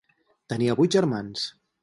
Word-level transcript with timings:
Tenia 0.53 0.77
vuit 0.81 0.97
germans. 0.97 1.47